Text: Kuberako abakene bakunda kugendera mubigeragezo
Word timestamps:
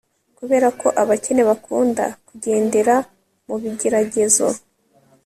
Kuberako 0.37 0.87
abakene 1.01 1.41
bakunda 1.49 2.05
kugendera 2.27 2.95
mubigeragezo 3.47 4.47